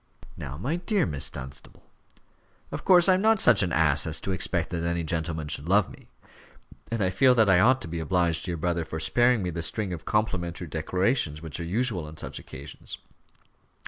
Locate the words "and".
6.89-7.03